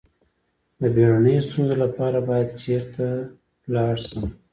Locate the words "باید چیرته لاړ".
2.29-3.95